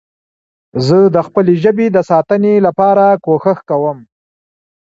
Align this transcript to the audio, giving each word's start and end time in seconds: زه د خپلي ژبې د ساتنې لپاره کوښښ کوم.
زه 0.85 0.97
د 1.15 1.17
خپلي 1.27 1.53
ژبې 1.63 1.87
د 1.91 1.97
ساتنې 2.11 2.53
لپاره 2.67 3.05
کوښښ 3.25 3.59
کوم. 3.69 3.97